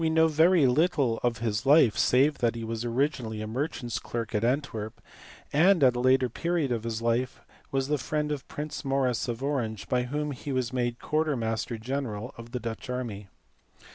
[0.09, 4.33] know very little of his life save that he was originally a merchant s clerk
[4.33, 4.99] at Antwerp,
[5.53, 9.43] and at a later period of his life was the friend of Prince Maurice of
[9.43, 13.27] Orange by whom he was made quarter master general of the Dutch army.